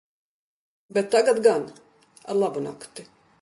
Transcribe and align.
Bet 0.97 1.11
tagad 1.15 1.41
gan- 1.47 1.67
ar 2.29 2.35
labu 2.41 2.59
nakti... 2.65 3.03